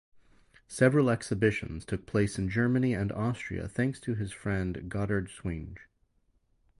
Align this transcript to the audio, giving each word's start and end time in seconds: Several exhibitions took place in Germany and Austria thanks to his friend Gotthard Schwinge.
Several 0.67 1.11
exhibitions 1.11 1.85
took 1.85 2.07
place 2.07 2.39
in 2.39 2.49
Germany 2.49 2.95
and 2.95 3.11
Austria 3.11 3.67
thanks 3.67 3.99
to 3.99 4.15
his 4.15 4.31
friend 4.31 4.89
Gotthard 4.89 5.27
Schwinge. 5.29 5.77